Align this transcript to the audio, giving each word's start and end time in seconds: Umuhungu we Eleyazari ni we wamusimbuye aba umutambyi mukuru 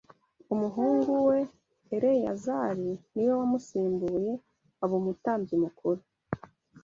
Umuhungu 0.53 1.11
we 1.27 1.39
Eleyazari 1.95 2.91
ni 3.13 3.21
we 3.27 3.33
wamusimbuye 3.39 4.31
aba 4.83 4.95
umutambyi 5.01 5.55
mukuru 5.63 6.01